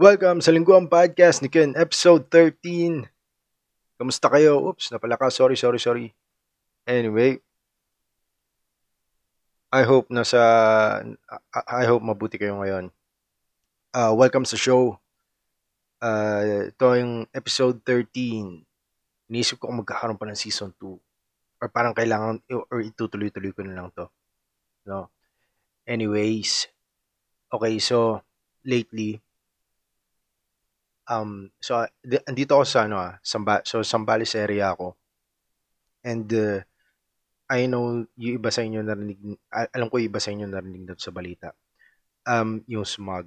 Welcome 0.00 0.40
sa 0.40 0.48
Lingguang 0.48 0.88
Podcast 0.88 1.44
ni 1.44 1.52
Ken, 1.52 1.76
episode 1.76 2.24
13. 2.32 3.04
Kamusta 4.00 4.32
kayo? 4.32 4.56
Oops, 4.64 4.88
napala 4.96 5.20
ka. 5.20 5.28
Sorry, 5.28 5.60
sorry, 5.60 5.76
sorry. 5.76 6.16
Anyway, 6.88 7.36
I 9.68 9.84
hope 9.84 10.08
nasa 10.08 10.40
I 11.52 11.84
hope 11.84 12.00
mabuti 12.00 12.40
kayo 12.40 12.56
ngayon. 12.56 12.88
Uh, 13.92 14.16
welcome 14.16 14.48
sa 14.48 14.56
show. 14.56 14.96
Uh, 16.00 16.72
ito 16.72 16.86
yung 16.96 17.28
episode 17.36 17.84
13. 17.84 18.64
Iniisip 19.28 19.60
ko 19.60 19.68
kung 19.68 19.84
magkakaroon 19.84 20.16
pa 20.16 20.24
ng 20.24 20.40
season 20.40 20.72
2 20.80 20.96
or 21.60 21.68
parang 21.68 21.92
kailangan 21.92 22.40
or 22.48 22.80
itutuloy-tuloy 22.80 23.52
ko 23.52 23.68
na 23.68 23.76
lang 23.76 23.92
to. 23.92 24.08
No. 24.88 25.12
Anyways, 25.84 26.72
okay, 27.52 27.76
so 27.76 28.24
lately 28.64 29.20
um 31.08 31.48
so 31.62 31.80
andito 32.28 32.58
ako 32.58 32.64
sa 32.66 32.84
ano 32.84 32.96
ah, 33.00 33.14
Samba, 33.24 33.64
so 33.64 33.80
Sambales 33.80 34.34
area 34.36 34.74
ako. 34.74 34.96
And 36.04 36.28
uh, 36.32 36.60
I 37.50 37.66
know 37.66 38.04
yung 38.16 38.36
iba 38.40 38.50
sa 38.52 38.64
inyo 38.64 38.80
narinig 38.80 39.20
alam 39.50 39.88
ko 39.90 40.00
yung 40.00 40.10
iba 40.12 40.20
sa 40.22 40.32
inyo 40.32 40.46
narinig 40.48 40.84
na 40.86 40.94
sa 40.96 41.12
balita. 41.12 41.52
Um 42.24 42.62
yung 42.68 42.84
smog 42.84 43.26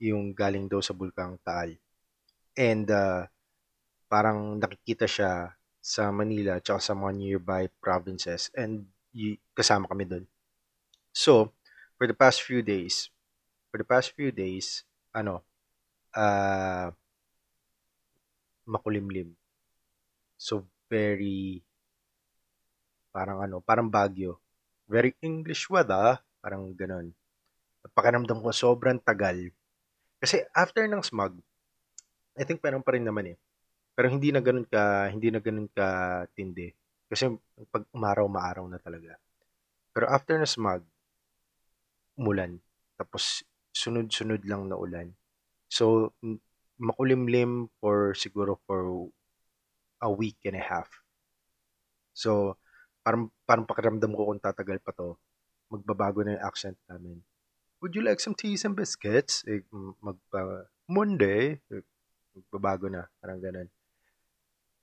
yung 0.00 0.32
galing 0.32 0.66
daw 0.66 0.80
sa 0.80 0.96
bulkang 0.96 1.36
Taal. 1.44 1.76
And 2.56 2.88
uh, 2.88 3.28
parang 4.10 4.58
nakikita 4.58 5.04
siya 5.06 5.54
sa 5.80 6.12
Manila 6.12 6.60
at 6.60 6.66
sa 6.66 6.92
mga 6.92 7.12
nearby 7.16 7.68
provinces 7.80 8.48
and 8.56 8.88
y- 9.12 9.40
kasama 9.52 9.86
kami 9.86 10.08
doon. 10.08 10.24
So, 11.12 11.52
for 12.00 12.08
the 12.08 12.16
past 12.16 12.42
few 12.42 12.64
days, 12.64 13.12
for 13.70 13.78
the 13.78 13.86
past 13.86 14.16
few 14.16 14.32
days, 14.32 14.82
ano, 15.12 15.44
uh, 16.16 16.90
makulimlim. 18.70 19.34
So, 20.38 20.62
very, 20.86 21.58
parang 23.10 23.42
ano, 23.42 23.58
parang 23.58 23.90
Bagyo. 23.90 24.38
Very 24.86 25.18
English 25.18 25.66
weather, 25.66 26.22
parang 26.38 26.70
ganun. 26.78 27.10
At 27.82 27.90
pakiramdam 27.90 28.38
ko 28.38 28.54
sobrang 28.54 29.02
tagal. 29.02 29.50
Kasi 30.22 30.46
after 30.54 30.86
ng 30.86 31.02
smog, 31.02 31.34
I 32.38 32.46
think 32.46 32.62
parang 32.62 32.82
pa 32.86 32.94
rin 32.94 33.02
naman 33.02 33.34
eh. 33.34 33.38
Pero 33.98 34.06
hindi 34.06 34.30
na 34.30 34.40
ganun 34.40 34.64
ka, 34.64 35.10
hindi 35.10 35.28
na 35.28 35.42
ganun 35.42 35.68
ka 35.68 36.22
tindi. 36.32 36.70
Kasi 37.10 37.26
pag 37.68 37.84
umaraw, 37.90 38.30
maaraw 38.30 38.64
na 38.70 38.78
talaga. 38.78 39.18
Pero 39.90 40.06
after 40.06 40.38
na 40.38 40.46
smog, 40.46 40.86
umulan. 42.14 42.56
Tapos 42.94 43.42
sunod-sunod 43.74 44.46
lang 44.46 44.70
na 44.70 44.76
ulan. 44.78 45.10
So, 45.70 46.14
makulimlim 46.80 47.68
for 47.78 48.16
siguro 48.16 48.56
for 48.64 49.12
a 50.00 50.08
week 50.08 50.40
and 50.48 50.56
a 50.56 50.64
half. 50.64 50.88
So, 52.16 52.56
parang, 53.04 53.28
parang 53.44 53.68
pakiramdam 53.68 54.16
ko 54.16 54.32
kung 54.32 54.40
tatagal 54.40 54.80
pa 54.80 54.96
to, 54.96 55.20
magbabago 55.68 56.24
na 56.24 56.40
yung 56.40 56.44
accent 56.44 56.76
namin. 56.88 57.20
Would 57.84 57.96
you 57.96 58.04
like 58.04 58.20
some 58.20 58.36
teas 58.36 58.64
and 58.64 58.76
biscuits? 58.76 59.44
Eh, 59.48 59.64
magpa, 60.00 60.68
Monday, 60.88 61.60
eh, 61.70 61.84
magbabago 62.32 62.88
na, 62.88 63.08
parang 63.20 63.40
ganun. 63.40 63.68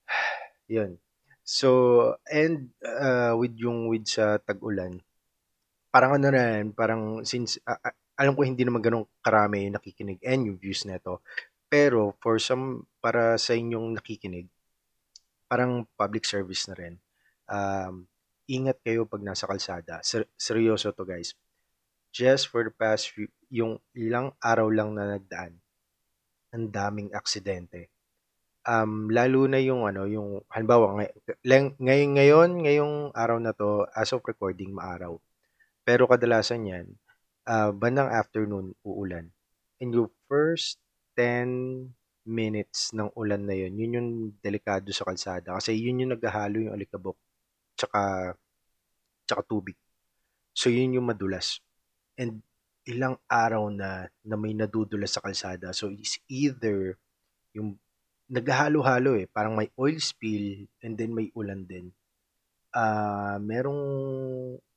Yun. 0.71 1.01
So, 1.47 1.69
and 2.29 2.73
uh, 2.83 3.33
with 3.37 3.55
yung 3.57 3.87
with 3.87 4.05
sa 4.09 4.37
tag-ulan, 4.41 5.01
parang 5.89 6.19
ano 6.19 6.27
na 6.29 6.61
yan, 6.61 6.75
parang 6.75 7.23
since, 7.23 7.57
uh, 7.63 7.79
alam 8.17 8.33
ko 8.33 8.43
hindi 8.43 8.65
naman 8.65 8.81
ganun 8.81 9.05
karami 9.21 9.69
yung 9.69 9.77
nakikinig 9.77 10.19
and 10.25 10.49
yung 10.49 10.57
views 10.59 10.83
nito, 10.83 11.21
pero 11.67 12.15
for 12.23 12.39
some 12.39 12.87
para 13.03 13.35
sa 13.35 13.55
inyong 13.55 13.99
nakikinig, 13.99 14.47
parang 15.47 15.87
public 15.95 16.27
service 16.27 16.67
na 16.67 16.75
rin. 16.75 16.95
Um, 17.47 18.07
ingat 18.47 18.79
kayo 18.83 19.07
pag 19.07 19.23
nasa 19.23 19.47
kalsada. 19.47 19.99
Ser- 20.03 20.31
seryoso 20.39 20.91
to 20.91 21.03
guys. 21.03 21.35
Just 22.11 22.51
for 22.51 22.63
the 22.67 22.73
past 22.73 23.11
few, 23.11 23.27
yung 23.51 23.79
ilang 23.95 24.35
araw 24.39 24.67
lang 24.71 24.95
na 24.95 25.15
nagdaan, 25.15 25.55
ang 26.55 26.65
daming 26.71 27.11
aksidente. 27.11 27.91
Um, 28.67 29.07
lalo 29.07 29.47
na 29.47 29.59
yung 29.63 29.87
ano, 29.87 30.03
yung 30.07 30.43
halimbawa 30.51 30.99
ngay- 30.99 31.15
ngayon 31.79 32.09
ngayon, 32.11 32.49
ngayong 32.63 32.95
araw 33.15 33.39
na 33.39 33.55
to 33.55 33.87
as 33.95 34.11
of 34.11 34.23
recording 34.27 34.75
maaraw. 34.75 35.15
Pero 35.87 36.03
kadalasan 36.07 36.67
'yan, 36.67 36.87
uh, 37.47 37.71
bandang 37.71 38.11
afternoon 38.11 38.75
uulan. 38.83 39.31
And 39.79 39.95
your 39.95 40.11
first 40.27 40.83
10 41.17 41.97
minutes 42.27 42.93
ng 42.93 43.09
ulan 43.17 43.41
na 43.41 43.55
yun, 43.57 43.73
yun 43.73 43.97
yung 43.97 44.09
delikado 44.43 44.91
sa 44.93 45.07
kalsada. 45.07 45.57
Kasi 45.57 45.73
yun 45.73 46.05
yung 46.05 46.13
naghahalo 46.13 46.69
yung 46.69 46.75
alikabok 46.75 47.17
tsaka, 47.73 48.35
tsaka 49.25 49.41
tubig. 49.47 49.79
So 50.53 50.69
yun 50.69 50.93
yung 50.93 51.09
madulas. 51.09 51.63
And 52.19 52.43
ilang 52.83 53.17
araw 53.25 53.71
na 53.73 54.11
na 54.21 54.35
may 54.35 54.53
nadudulas 54.53 55.15
sa 55.15 55.23
kalsada. 55.23 55.71
So 55.71 55.89
it's 55.89 56.19
either 56.27 56.99
yung 57.55 57.79
naghahalo-halo 58.27 59.15
eh, 59.23 59.25
parang 59.31 59.55
may 59.55 59.71
oil 59.79 59.97
spill 60.03 60.67
and 60.83 60.99
then 60.99 61.15
may 61.15 61.31
ulan 61.31 61.63
din. 61.63 61.95
Uh, 62.75 63.39
merong 63.39 63.81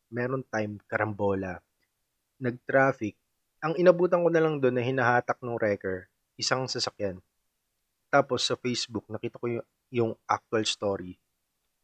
meron 0.08 0.46
time 0.46 0.78
karambola. 0.86 1.58
Nag-traffic. 2.38 3.18
Ang 3.60 3.76
inabutan 3.76 4.22
ko 4.22 4.30
na 4.32 4.40
lang 4.40 4.62
doon 4.62 4.78
na 4.78 4.86
hinahatak 4.86 5.36
ng 5.42 5.58
wrecker 5.58 6.08
isang 6.40 6.64
sasakyan. 6.64 7.20
Tapos 8.08 8.48
sa 8.48 8.56
Facebook, 8.56 9.04
nakita 9.12 9.36
ko 9.36 9.46
yung, 9.60 9.66
yung 9.92 10.12
actual 10.24 10.64
story. 10.64 11.12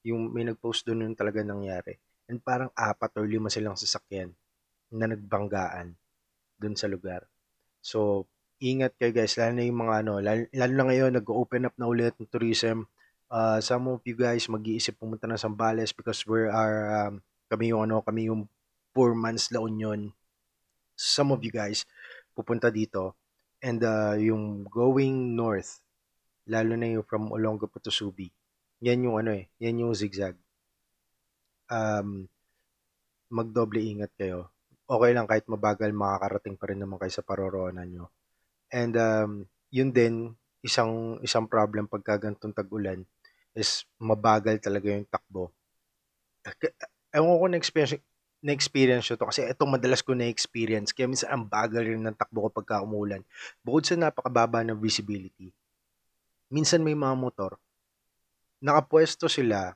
Yung 0.02 0.32
may 0.32 0.48
nag-post 0.48 0.88
doon 0.88 1.12
yung 1.12 1.16
talaga 1.18 1.44
nangyari. 1.44 2.00
And 2.26 2.40
parang 2.40 2.72
apat 2.74 3.14
or 3.20 3.28
lima 3.28 3.52
silang 3.52 3.76
sasakyan 3.76 4.32
na 4.90 5.06
nagbanggaan 5.06 5.94
doon 6.58 6.74
sa 6.74 6.88
lugar. 6.88 7.28
So, 7.84 8.26
ingat 8.58 8.96
kayo 8.98 9.12
guys, 9.14 9.36
lalo 9.38 9.52
na 9.54 9.62
yung 9.68 9.78
mga 9.78 9.94
ano, 10.02 10.12
lalo, 10.18 10.42
lalo 10.50 10.72
na 10.72 10.84
ngayon, 10.90 11.12
nag-open 11.20 11.68
up 11.68 11.76
na 11.76 11.86
ulit 11.86 12.16
ng 12.16 12.26
tourism. 12.32 12.88
Uh, 13.28 13.60
some 13.62 13.86
of 13.92 14.02
you 14.06 14.16
guys 14.16 14.48
mag-iisip 14.50 14.96
pumunta 14.96 15.28
ng 15.28 15.38
Sambales 15.38 15.94
because 15.94 16.24
we 16.26 16.48
are, 16.48 17.06
um, 17.06 17.22
kami 17.46 17.70
yung 17.70 17.86
ano, 17.86 18.02
kami 18.02 18.26
yung 18.26 18.50
poor 18.90 19.14
man's 19.14 19.52
La 19.54 19.62
Union. 19.62 20.10
Some 20.96 21.30
of 21.30 21.44
you 21.44 21.52
guys 21.52 21.84
pupunta 22.32 22.72
dito 22.72 23.14
and 23.62 23.80
uh, 23.84 24.14
yung 24.16 24.66
going 24.68 25.36
north, 25.36 25.80
lalo 26.46 26.76
na 26.76 26.92
yung 26.96 27.06
from 27.06 27.32
Olongapo 27.32 27.80
to 27.82 27.92
Subi, 27.92 28.30
yan 28.80 29.08
yung 29.08 29.16
ano 29.20 29.34
eh, 29.34 29.48
yan 29.58 29.86
yung 29.86 29.92
zigzag. 29.96 30.36
Um, 31.66 32.30
magdoble 33.32 33.82
ingat 33.82 34.14
kayo. 34.14 34.52
Okay 34.86 35.10
lang 35.10 35.26
kahit 35.26 35.50
mabagal, 35.50 35.90
makakarating 35.90 36.54
pa 36.54 36.70
rin 36.70 36.78
naman 36.78 37.00
kayo 37.02 37.10
sa 37.10 37.26
paroroonan 37.26 37.88
nyo. 37.90 38.06
And 38.70 38.94
um, 38.94 39.30
yun 39.74 39.90
din, 39.90 40.38
isang 40.62 41.18
isang 41.22 41.46
problem 41.46 41.86
pagka 41.86 42.18
ganitong 42.18 42.54
tag-ulan 42.54 43.06
is 43.56 43.86
mabagal 43.98 44.60
talaga 44.60 44.92
yung 44.92 45.08
takbo. 45.08 45.50
Ewan 47.10 47.40
ko 47.40 47.46
na 47.48 47.58
experience, 47.58 47.98
na-experience 48.44 49.10
to 49.12 49.18
kasi 49.18 49.44
ito 49.48 49.64
madalas 49.68 50.00
ko 50.04 50.12
na-experience 50.16 50.92
kaya 50.94 51.08
minsan 51.10 51.32
ang 51.32 51.44
bagal 51.48 51.82
rin 51.84 52.02
ng 52.04 52.16
takbo 52.16 52.46
ko 52.46 52.50
pagka 52.62 52.84
umulan. 52.84 53.22
Bukod 53.64 53.84
sa 53.88 53.96
napakababa 53.98 54.62
ng 54.64 54.78
visibility, 54.78 55.50
minsan 56.52 56.82
may 56.82 56.94
mga 56.94 57.14
motor, 57.18 57.52
nakapwesto 58.60 59.26
sila 59.28 59.72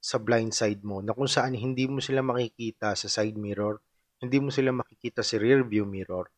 sa 0.00 0.16
blind 0.20 0.52
side 0.52 0.82
mo 0.84 1.00
na 1.00 1.16
kung 1.16 1.28
saan 1.30 1.56
hindi 1.56 1.84
mo 1.88 2.00
sila 2.04 2.20
makikita 2.20 2.92
sa 2.96 3.08
side 3.08 3.36
mirror, 3.40 3.80
hindi 4.20 4.38
mo 4.40 4.50
sila 4.52 4.70
makikita 4.72 5.20
sa 5.24 5.36
rear 5.40 5.64
view 5.64 5.84
mirror. 5.88 6.28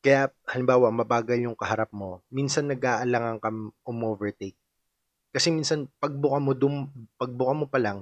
Kaya 0.00 0.32
halimbawa 0.48 0.88
mabagal 0.88 1.36
yung 1.44 1.56
kaharap 1.56 1.92
mo, 1.92 2.24
minsan 2.32 2.68
nag-aalangan 2.72 3.36
ka 3.36 3.50
um-overtake. 3.84 4.56
Kasi 5.34 5.52
minsan 5.52 5.86
pagbuka 6.00 6.38
mo 6.40 6.52
dum 6.56 6.88
pagbuka 7.20 7.52
mo 7.54 7.66
pa 7.68 7.78
lang, 7.82 7.98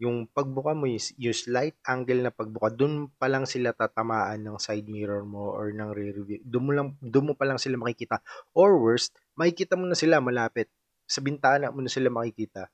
yung 0.00 0.24
pagbuka 0.32 0.72
mo, 0.72 0.88
yung, 0.88 1.36
slight 1.36 1.76
angle 1.84 2.24
na 2.24 2.32
pagbuka, 2.32 2.72
doon 2.72 3.12
pa 3.20 3.28
lang 3.28 3.44
sila 3.44 3.76
tatamaan 3.76 4.40
ng 4.40 4.56
side 4.56 4.88
mirror 4.88 5.28
mo 5.28 5.52
or 5.52 5.76
ng 5.76 5.92
rear 5.92 6.16
view. 6.24 6.40
Doon 6.40 6.64
mo, 6.64 6.72
lang, 6.72 6.88
doon 7.04 7.26
mo 7.30 7.34
pa 7.36 7.44
lang 7.44 7.60
sila 7.60 7.76
makikita. 7.76 8.24
Or 8.56 8.80
worst, 8.80 9.12
makikita 9.36 9.76
mo 9.76 9.84
na 9.84 9.92
sila 9.92 10.24
malapit. 10.24 10.72
Sa 11.04 11.20
bintana 11.20 11.68
mo 11.68 11.84
na 11.84 11.92
sila 11.92 12.08
makikita. 12.08 12.72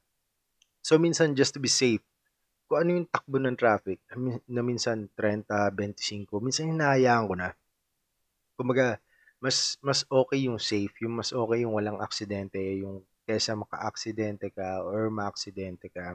So, 0.87 1.02
minsan, 1.02 1.34
just 1.34 1.58
to 1.58 1.61
be 1.61 1.67
safe, 1.67 2.06
kung 2.70 2.87
ano 2.87 2.90
yung 3.02 3.08
takbo 3.11 3.43
ng 3.43 3.58
traffic, 3.58 3.99
na 4.46 4.62
minsan 4.62 5.11
30, 5.19 5.75
25, 5.75 6.31
minsan 6.38 6.70
hinahayaan 6.70 7.26
ko 7.26 7.34
na. 7.34 7.58
Kumaga, 8.55 9.02
mas 9.43 9.82
mas 9.82 10.06
okay 10.06 10.46
yung 10.46 10.62
safe, 10.62 10.94
yung 11.02 11.19
mas 11.19 11.34
okay 11.34 11.67
yung 11.67 11.75
walang 11.75 11.99
aksidente, 11.99 12.62
yung 12.78 13.02
kesa 13.26 13.58
maka-aksidente 13.58 14.55
ka 14.55 14.87
or 14.87 15.11
ma-aksidente 15.11 15.90
ka 15.90 16.14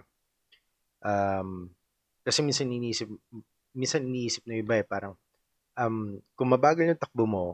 um, 1.01 1.69
kasi 2.21 2.39
minsan 2.45 2.69
iniisip, 2.69 3.09
minsan 3.73 4.05
iniisip 4.05 4.45
ng 4.45 4.61
iba 4.61 4.81
eh, 4.81 4.85
parang, 4.85 5.13
um, 5.77 6.21
kung 6.37 6.49
mabagal 6.53 6.85
yung 6.85 7.01
takbo 7.01 7.25
mo, 7.25 7.45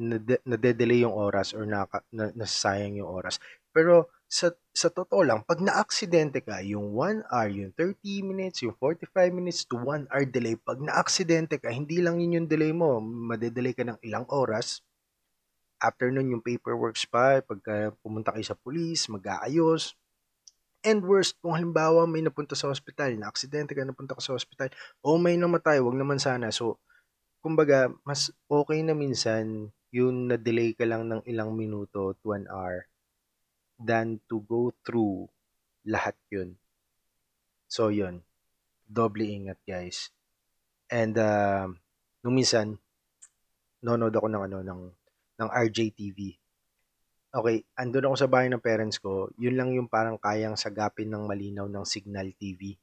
nade- 0.00 0.42
nade-delay 0.48 1.04
yung 1.04 1.12
oras 1.12 1.52
or 1.52 1.68
naka, 1.68 2.00
na, 2.08 2.32
nasasayang 2.32 2.96
yung 2.96 3.10
oras. 3.10 3.36
Pero 3.70 4.08
sa 4.30 4.54
sa 4.70 4.88
totoo 4.88 5.26
lang, 5.26 5.42
pag 5.42 5.58
naaksidente 5.60 6.40
ka, 6.40 6.62
yung 6.62 6.94
1 6.94 7.26
hour, 7.28 7.50
yung 7.50 7.72
30 7.74 8.22
minutes, 8.22 8.62
yung 8.62 8.78
45 8.78 9.34
minutes 9.34 9.66
to 9.66 9.76
1 9.76 10.08
hour 10.08 10.24
delay, 10.24 10.54
pag 10.56 10.78
naaksidente 10.80 11.58
ka, 11.60 11.68
hindi 11.68 11.98
lang 12.00 12.22
yun 12.22 12.42
yung 12.42 12.48
delay 12.48 12.70
mo, 12.72 13.02
madedelay 13.02 13.74
ka 13.74 13.82
ng 13.84 13.98
ilang 14.06 14.24
oras. 14.30 14.80
After 15.80 16.12
nun, 16.12 16.30
yung 16.30 16.44
paperworks 16.44 17.08
pa, 17.08 17.40
pagka 17.42 17.90
pumunta 18.04 18.30
kayo 18.30 18.44
sa 18.44 18.56
police, 18.56 19.08
mag-aayos. 19.08 19.96
And 20.80 21.04
worst, 21.04 21.36
kung 21.44 21.52
halimbawa 21.52 22.08
may 22.08 22.24
napunta 22.24 22.56
sa 22.56 22.72
hospital, 22.72 23.12
na 23.20 23.28
aksidente 23.28 23.76
ka, 23.76 23.84
napunta 23.84 24.16
ka 24.16 24.24
sa 24.24 24.32
hospital, 24.32 24.72
o 25.04 25.20
may 25.20 25.36
namatay, 25.36 25.76
wag 25.76 25.92
naman 25.92 26.16
sana. 26.16 26.48
So, 26.48 26.80
kumbaga, 27.44 27.92
mas 28.00 28.32
okay 28.48 28.80
na 28.80 28.96
minsan 28.96 29.68
yung 29.92 30.32
na-delay 30.32 30.72
ka 30.72 30.88
lang 30.88 31.04
ng 31.04 31.20
ilang 31.28 31.52
minuto 31.52 32.16
to 32.24 32.32
an 32.32 32.48
hour 32.48 32.88
than 33.76 34.24
to 34.24 34.40
go 34.48 34.72
through 34.80 35.28
lahat 35.84 36.16
yun. 36.32 36.56
So, 37.68 37.92
yun. 37.92 38.24
Doble 38.88 39.28
ingat, 39.28 39.60
guys. 39.68 40.08
And, 40.88 41.12
uh, 41.20 41.68
nung 42.24 42.40
minsan, 42.40 42.80
nonood 43.84 44.16
ako 44.16 44.32
ng, 44.32 44.42
ano, 44.48 44.58
ng, 44.64 44.82
ng 45.44 45.50
RJTV. 45.52 46.39
Okay, 47.30 47.62
andun 47.78 48.10
ako 48.10 48.16
sa 48.18 48.26
bahay 48.26 48.50
ng 48.50 48.58
parents 48.58 48.98
ko, 48.98 49.30
yun 49.38 49.54
lang 49.54 49.70
yung 49.70 49.86
parang 49.86 50.18
kayang 50.18 50.58
sagapin 50.58 51.14
ng 51.14 51.30
malinaw 51.30 51.70
ng 51.70 51.86
Signal 51.86 52.34
TV. 52.34 52.74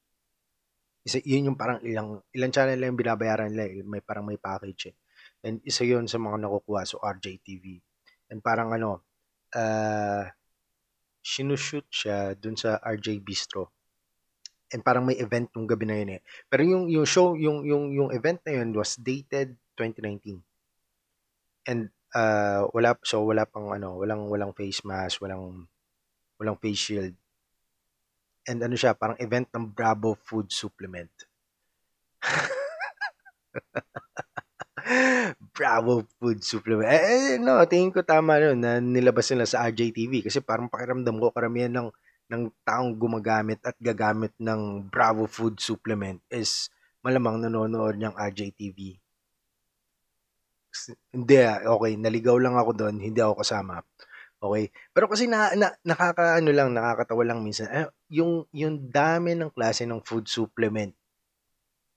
Isa, 1.04 1.20
yun 1.28 1.52
yung 1.52 1.60
parang 1.60 1.84
ilang, 1.84 2.24
ilang 2.32 2.52
channel 2.56 2.80
lang 2.80 2.96
yung 2.96 3.02
binabayaran 3.04 3.52
nila, 3.52 3.68
eh. 3.68 3.84
may 3.84 4.00
parang 4.00 4.24
may 4.24 4.40
package 4.40 4.96
eh. 4.96 4.96
And 5.44 5.60
isa 5.68 5.84
yun 5.84 6.08
sa 6.08 6.16
mga 6.16 6.48
nakukuha, 6.48 6.88
so 6.88 6.96
RJTV. 7.04 7.84
And 8.32 8.40
parang 8.40 8.72
ano, 8.72 9.04
uh, 9.52 10.24
sinushoot 11.20 11.92
siya 11.92 12.32
dun 12.40 12.56
sa 12.56 12.80
RJ 12.80 13.20
Bistro. 13.20 13.76
And 14.72 14.80
parang 14.80 15.04
may 15.04 15.20
event 15.20 15.52
nung 15.52 15.68
gabi 15.68 15.92
na 15.92 16.00
yun 16.00 16.12
eh. 16.16 16.22
Pero 16.48 16.64
yung, 16.64 16.88
yung 16.88 17.04
show, 17.04 17.36
yung, 17.36 17.68
yung, 17.68 17.92
yung 17.92 18.10
event 18.16 18.40
na 18.48 18.64
yun 18.64 18.72
was 18.72 18.96
dated 18.96 19.60
2019. 19.76 20.40
And 21.68 21.92
uh, 22.16 22.68
wala 22.72 22.96
so 23.04 23.26
wala 23.26 23.46
pang 23.50 23.74
ano, 23.74 23.98
walang 24.00 24.30
walang 24.32 24.54
face 24.56 24.86
mask, 24.88 25.22
walang 25.24 25.68
walang 26.40 26.58
face 26.62 26.80
shield. 26.80 27.16
And 28.48 28.64
ano 28.64 28.76
siya, 28.80 28.96
parang 28.96 29.20
event 29.20 29.52
ng 29.52 29.76
Bravo 29.76 30.16
Food 30.16 30.56
Supplement. 30.56 31.12
Bravo 35.58 36.08
Food 36.16 36.48
Supplement. 36.48 36.88
Eh, 36.88 37.36
eh, 37.36 37.44
no, 37.44 37.60
tingin 37.68 37.92
ko 37.92 38.08
tama 38.08 38.40
nun 38.40 38.64
na 38.64 38.80
nilabas 38.80 39.28
nila 39.36 39.44
sa 39.44 39.68
RJTV 39.68 40.24
kasi 40.24 40.40
parang 40.40 40.72
pakiramdam 40.72 41.20
ko 41.20 41.36
karamihan 41.36 41.76
ng 41.76 41.92
ng 42.28 42.52
taong 42.64 42.96
gumagamit 42.96 43.60
at 43.64 43.76
gagamit 43.80 44.32
ng 44.40 44.88
Bravo 44.88 45.28
Food 45.28 45.60
Supplement 45.60 46.24
is 46.32 46.72
malamang 47.04 47.44
nanonood 47.44 48.00
ng 48.00 48.16
RJTV. 48.16 49.00
Hindi 51.14 51.36
ah, 51.42 51.62
okay, 51.66 51.98
naligaw 51.98 52.38
lang 52.38 52.56
ako 52.56 52.72
doon, 52.78 52.96
hindi 53.02 53.20
ako 53.20 53.42
kasama. 53.42 53.82
Okay? 54.38 54.70
Pero 54.94 55.06
kasi 55.10 55.26
na, 55.26 55.54
na 55.58 55.74
nakakaano 55.82 56.50
lang, 56.54 56.70
nakakatawa 56.74 57.24
lang 57.26 57.40
minsan. 57.42 57.68
Eh, 57.74 57.90
yung 58.14 58.46
yung 58.54 58.90
dami 58.90 59.34
ng 59.34 59.50
klase 59.54 59.90
ng 59.90 60.02
food 60.06 60.30
supplement 60.30 60.94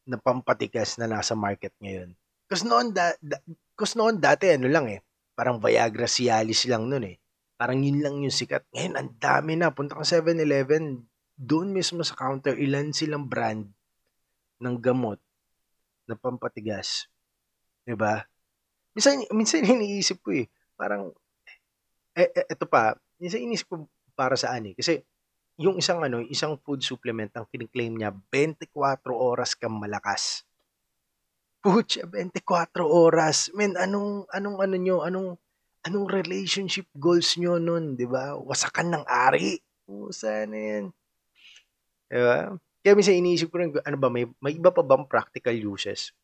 na 0.08 0.16
pampatigas 0.16 0.96
na 0.96 1.06
nasa 1.06 1.36
market 1.36 1.76
ngayon. 1.78 2.16
Kasi 2.50 2.66
noon, 2.66 2.90
da, 2.90 3.14
da, 3.20 3.38
kasi 3.76 3.94
noon 4.00 4.18
dati 4.18 4.50
ano 4.50 4.66
lang 4.66 4.90
eh, 4.90 5.04
parang 5.36 5.60
Viagra 5.62 6.08
Cialis 6.08 6.66
lang 6.66 6.88
noon 6.88 7.14
eh. 7.14 7.16
Parang 7.60 7.76
yun 7.76 8.00
lang 8.00 8.16
yung 8.24 8.32
sikat. 8.32 8.64
Ngayon, 8.72 8.94
ang 8.96 9.10
dami 9.20 9.52
na. 9.52 9.68
Punta 9.68 9.92
ka 9.92 10.00
7-Eleven, 10.00 11.04
doon 11.36 11.76
mismo 11.76 12.00
sa 12.00 12.16
counter, 12.16 12.56
ilan 12.56 12.92
silang 12.96 13.28
brand 13.28 13.68
ng 14.60 14.76
gamot 14.80 15.20
na 16.04 16.16
pampatigas. 16.16 17.08
'Di 17.84 17.96
ba? 17.96 18.24
Minsan, 18.96 19.22
minsan 19.31 19.62
iniisip 19.62 20.19
ko 20.22 20.34
eh, 20.34 20.50
parang, 20.75 21.14
eh, 22.19 22.31
eh, 22.31 22.46
ito 22.50 22.66
pa, 22.66 22.98
minsan 23.22 23.42
iniisip 23.42 23.66
ko 23.70 23.87
para 24.19 24.34
saan 24.34 24.70
eh. 24.70 24.75
Kasi, 24.75 24.98
yung 25.60 25.76
isang 25.76 26.00
ano, 26.00 26.25
isang 26.25 26.56
food 26.64 26.81
supplement 26.81 27.28
ang 27.37 27.44
kiniklaim 27.52 27.92
niya 27.92 28.16
24 28.32 28.72
oras 29.12 29.52
kang 29.52 29.76
malakas. 29.76 30.42
Pucha, 31.60 32.08
24 32.08 32.81
oras. 32.81 33.52
Men, 33.52 33.76
anong, 33.76 34.25
anong 34.32 34.56
ano 34.64 34.76
nyo, 34.81 34.96
anong, 35.04 35.37
anong 35.84 36.06
relationship 36.08 36.88
goals 36.96 37.37
nyo 37.37 37.60
nun, 37.60 38.00
di 38.00 38.08
ba? 38.08 38.32
Wasakan 38.40 38.96
ng 38.96 39.04
ari. 39.04 39.60
Pusa 39.84 40.48
na 40.48 40.56
yan. 40.56 40.84
Di 42.08 42.16
ba? 42.16 42.56
Kaya 42.81 42.92
minsan 42.96 43.20
iniisip 43.20 43.52
ko 43.52 43.60
rin, 43.60 43.76
ano 43.76 43.96
ba, 44.00 44.08
may, 44.08 44.25
may 44.40 44.56
iba 44.56 44.72
pa 44.72 44.81
bang 44.81 45.04
practical 45.04 45.52
uses? 45.52 46.16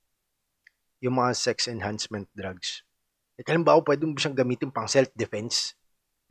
Yung 1.05 1.21
mga 1.21 1.37
sex 1.37 1.69
enhancement 1.69 2.29
drugs. 2.33 2.85
At 3.37 3.49
halimbawa, 3.53 3.85
pwede 3.85 4.09
mo 4.09 4.17
siyang 4.17 4.37
gamitin 4.37 4.73
pang 4.73 4.89
self-defense. 4.89 5.77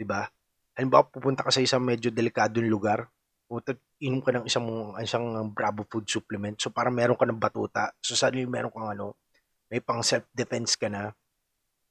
Ba? 0.01 0.27
Halimbawa, 0.73 1.05
pupunta 1.05 1.45
ka 1.45 1.53
sa 1.53 1.61
isang 1.61 1.85
medyo 1.85 2.09
delikadong 2.09 2.65
lugar, 2.65 3.07
Puta, 3.45 3.77
inom 4.01 4.25
ka 4.25 4.33
ng 4.33 4.45
isang, 4.49 4.65
isang 5.05 5.25
Bravo 5.53 5.85
food 5.85 6.09
supplement. 6.09 6.57
So, 6.57 6.73
para 6.73 6.89
meron 6.89 7.13
ka 7.13 7.29
ng 7.29 7.37
batuta. 7.37 7.93
So, 8.01 8.17
suddenly 8.17 8.49
meron 8.49 8.73
kang 8.73 8.89
ano, 8.89 9.13
may 9.69 9.77
pang 9.77 10.01
self-defense 10.01 10.73
ka 10.81 10.89
na. 10.89 11.13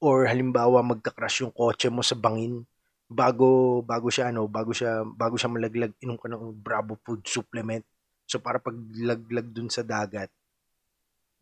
Or 0.03 0.27
halimbawa, 0.27 0.83
magka-crash 0.83 1.47
yung 1.47 1.55
kotse 1.55 1.87
mo 1.95 2.03
sa 2.03 2.19
bangin. 2.19 2.67
Bago, 3.07 3.81
bago 3.87 4.11
siya, 4.11 4.35
ano, 4.35 4.51
bago 4.51 4.75
siya, 4.75 5.07
bago 5.07 5.39
siya 5.39 5.51
malaglag, 5.55 5.95
inom 6.03 6.19
ka 6.19 6.27
ng 6.27 6.59
Bravo 6.59 6.99
food 7.07 7.23
supplement. 7.23 7.87
So, 8.27 8.43
para 8.43 8.59
paglaglag 8.59 9.55
dun 9.55 9.71
sa 9.71 9.87
dagat, 9.87 10.35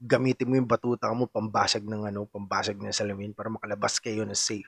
gamitin 0.03 0.51
mo 0.51 0.59
yung 0.59 0.67
batuta 0.67 1.07
mo 1.15 1.31
pambasag 1.31 1.87
ng 1.87 2.11
ano, 2.11 2.27
pambasag 2.27 2.75
ng 2.75 2.91
salamin 2.91 3.31
para 3.31 3.47
makalabas 3.47 4.03
kayo 4.03 4.27
na 4.27 4.35
safe. 4.35 4.67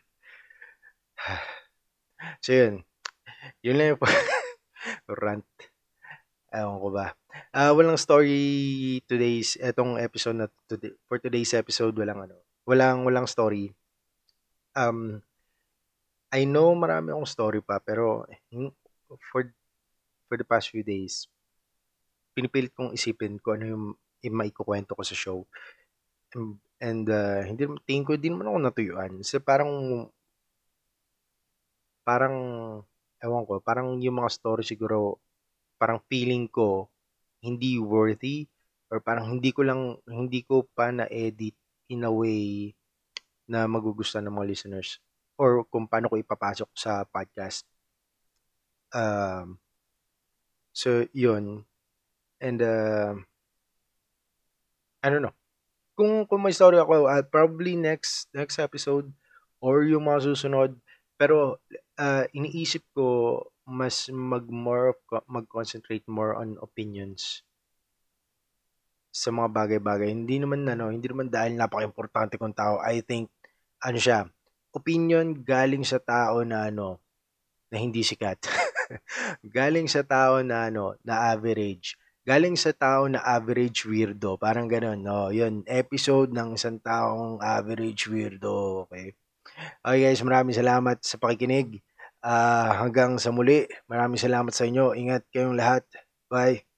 so, 2.44 2.54
yun. 2.54 2.86
Yun 3.66 3.76
lang 3.76 3.88
yung 3.94 4.02
rant. 5.22 5.50
Ewan 6.54 6.78
ko 6.78 6.88
ba. 6.94 7.06
Uh, 7.50 7.75
walang 7.75 7.98
story 7.98 9.02
today's, 9.10 9.58
etong 9.58 9.98
episode 9.98 10.38
na 10.38 10.46
today, 10.70 10.94
for 11.10 11.19
today's 11.19 11.50
episode, 11.50 11.98
walang 11.98 12.31
ano, 12.31 12.38
walang, 12.62 13.02
walang 13.02 13.26
story. 13.26 13.75
Um, 14.78 15.19
I 16.31 16.46
know 16.46 16.70
marami 16.79 17.10
akong 17.10 17.26
story 17.26 17.58
pa, 17.58 17.82
pero 17.82 18.22
for, 19.34 19.50
for 20.31 20.36
the 20.38 20.46
past 20.46 20.70
few 20.70 20.86
days, 20.86 21.26
pinipilit 22.38 22.70
kong 22.74 22.94
isipin 22.94 23.38
ko 23.43 23.58
ano 23.58 23.64
yung 23.67 23.86
maikukwento 24.32 24.96
ko 24.96 25.02
sa 25.02 25.16
show. 25.16 25.38
And, 26.32 26.60
and 26.81 27.06
uh, 27.08 27.43
hindi, 27.44 27.69
tingin 27.84 28.06
ko 28.06 28.14
din 28.16 28.36
naman 28.36 28.48
ako 28.48 28.58
natuyuan. 28.60 29.12
So 29.26 29.40
parang, 29.43 29.70
parang, 32.04 32.36
ewan 33.20 33.44
ko, 33.48 33.60
parang 33.64 34.00
yung 34.00 34.20
mga 34.20 34.31
story 34.32 34.64
siguro, 34.64 35.19
parang 35.81 36.00
feeling 36.08 36.48
ko, 36.48 36.88
hindi 37.44 37.76
worthy, 37.76 38.48
or 38.93 39.00
parang 39.00 39.26
hindi 39.36 39.50
ko 39.50 39.66
lang, 39.66 39.98
hindi 40.06 40.44
ko 40.44 40.64
pa 40.64 40.93
na-edit 40.93 41.56
in 41.90 42.06
a 42.06 42.12
way 42.12 42.72
na 43.44 43.69
magugustuhan 43.69 44.24
ng 44.24 44.34
mga 44.40 44.48
listeners 44.48 45.02
or 45.36 45.66
kung 45.66 45.90
paano 45.90 46.08
ko 46.08 46.16
ipapasok 46.16 46.70
sa 46.72 47.02
podcast. 47.04 47.66
Um, 48.94 49.58
so, 50.70 51.04
yun. 51.10 51.66
And, 52.38 52.58
uh, 52.62 53.19
I 55.05 55.13
don't 55.13 55.20
know. 55.20 55.37
Kung, 55.93 56.25
kung 56.25 56.41
may 56.41 56.56
story 56.56 56.81
ako, 56.81 57.13
uh, 57.13 57.20
probably 57.29 57.77
next 57.77 58.32
next 58.32 58.56
episode 58.56 59.13
or 59.61 59.84
yung 59.84 60.08
mga 60.08 60.32
susunod. 60.32 60.81
Pero 61.20 61.61
uh, 62.01 62.25
iniisip 62.32 62.82
ko 62.96 63.39
mas 63.69 64.08
mag 64.13 64.44
more 64.49 64.96
mag-concentrate 65.29 66.05
more 66.08 66.37
on 66.37 66.56
opinions 66.61 67.44
sa 69.15 69.31
mga 69.31 69.49
bagay-bagay. 69.53 70.11
Hindi 70.11 70.43
naman 70.43 70.67
ano, 70.67 70.91
hindi 70.91 71.06
naman 71.06 71.31
dahil 71.31 71.55
napaka-importante 71.55 72.34
kong 72.34 72.56
tao. 72.56 72.82
I 72.82 73.05
think 73.05 73.31
ano 73.79 74.01
siya, 74.01 74.27
opinion 74.75 75.44
galing 75.44 75.87
sa 75.87 76.03
tao 76.03 76.43
na 76.43 76.73
ano 76.73 76.99
na 77.70 77.79
hindi 77.79 78.03
sikat. 78.03 78.43
galing 79.56 79.87
sa 79.87 80.03
tao 80.03 80.43
na 80.43 80.69
ano, 80.69 80.99
na 81.06 81.31
average. 81.31 81.94
Galing 82.24 82.56
sa 82.56 82.72
tao 82.72 83.04
na 83.04 83.20
average 83.20 83.84
weirdo. 83.84 84.40
Parang 84.40 84.64
ganun, 84.64 84.96
no? 85.04 85.28
Yun, 85.28 85.60
episode 85.69 86.32
ng 86.32 86.56
isang 86.56 86.81
taong 86.81 87.36
average 87.44 88.08
weirdo. 88.08 88.88
Okay. 88.88 89.12
Okay 89.84 90.00
guys, 90.08 90.24
maraming 90.24 90.56
salamat 90.56 91.04
sa 91.04 91.20
pakikinig. 91.20 91.84
Uh, 92.24 92.72
hanggang 92.81 93.20
sa 93.20 93.28
muli, 93.28 93.69
maraming 93.93 94.16
salamat 94.16 94.52
sa 94.56 94.64
inyo. 94.64 94.96
Ingat 94.96 95.28
kayong 95.28 95.56
lahat. 95.60 95.84
Bye. 96.32 96.73